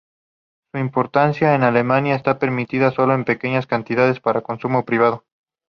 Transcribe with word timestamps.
Su 0.73 0.79
importación 0.79 1.61
a 1.61 1.67
Alemania 1.67 2.15
está 2.15 2.39
permitida 2.39 2.89
sólo 2.89 3.13
en 3.13 3.23
pequeñas 3.23 3.67
cantidades, 3.67 4.19
para 4.19 4.41
consumo 4.41 4.83
privado. 4.83 5.25